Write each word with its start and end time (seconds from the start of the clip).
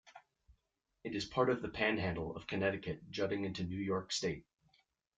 It 1.03 1.13
is 1.13 1.25
part 1.25 1.51
of 1.51 1.61
the 1.61 1.69
"panhandle" 1.69 2.35
of 2.35 2.47
Connecticut 2.47 3.11
jutting 3.11 3.45
into 3.45 3.63
New 3.63 3.77
York 3.77 4.11
state. 4.11 4.47